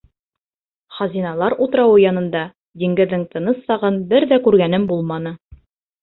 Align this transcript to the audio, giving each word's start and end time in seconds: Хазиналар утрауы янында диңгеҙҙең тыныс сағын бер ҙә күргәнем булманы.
Хазиналар 0.99 1.55
утрауы 1.65 1.99
янында 2.03 2.41
диңгеҙҙең 2.83 3.25
тыныс 3.35 3.59
сағын 3.67 3.99
бер 4.15 4.25
ҙә 4.33 4.41
күргәнем 4.49 4.89
булманы. 4.93 5.35